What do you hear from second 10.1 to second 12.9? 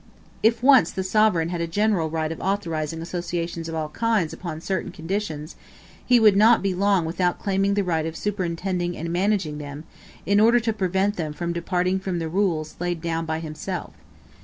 in order to prevent them from departing from the rules